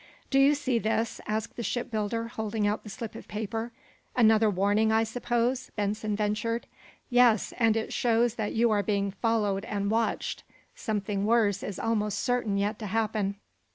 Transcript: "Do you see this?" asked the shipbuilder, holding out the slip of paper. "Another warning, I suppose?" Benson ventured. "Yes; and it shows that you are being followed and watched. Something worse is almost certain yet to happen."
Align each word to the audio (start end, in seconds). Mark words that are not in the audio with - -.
"Do 0.31 0.39
you 0.39 0.55
see 0.55 0.79
this?" 0.79 1.21
asked 1.27 1.57
the 1.57 1.61
shipbuilder, 1.61 2.27
holding 2.29 2.65
out 2.65 2.81
the 2.83 2.89
slip 2.89 3.13
of 3.13 3.27
paper. 3.27 3.71
"Another 4.15 4.49
warning, 4.49 4.91
I 4.91 5.03
suppose?" 5.03 5.69
Benson 5.75 6.15
ventured. 6.15 6.65
"Yes; 7.11 7.53
and 7.59 7.77
it 7.77 7.93
shows 7.93 8.33
that 8.33 8.53
you 8.53 8.71
are 8.71 8.81
being 8.81 9.11
followed 9.11 9.63
and 9.65 9.91
watched. 9.91 10.41
Something 10.73 11.27
worse 11.27 11.61
is 11.61 11.77
almost 11.77 12.17
certain 12.17 12.57
yet 12.57 12.79
to 12.79 12.87
happen." 12.87 13.35